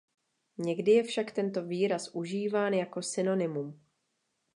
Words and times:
Někdy 0.57 0.91
je 0.91 1.03
však 1.03 1.31
tento 1.31 1.63
výraz 1.65 2.09
užíván 2.15 2.73
jako 2.73 3.01
synonymum. 3.01 3.81